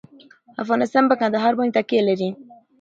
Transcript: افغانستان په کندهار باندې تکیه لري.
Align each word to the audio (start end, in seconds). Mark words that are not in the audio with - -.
افغانستان 0.63 1.03
په 1.07 1.15
کندهار 1.21 1.53
باندې 1.57 1.75
تکیه 1.77 2.01
لري. 2.09 2.29